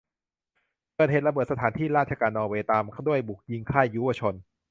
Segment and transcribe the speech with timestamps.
[0.95, 4.35] เกิดเหตุระเบิดสถานที่ราชการนอร์เวย์ ตามด้วยบุกยิงค่ายยุวชน